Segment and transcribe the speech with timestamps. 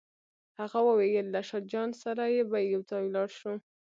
[0.59, 3.53] هغه وویل له شاه جان سره به یو ځای ولاړ شو.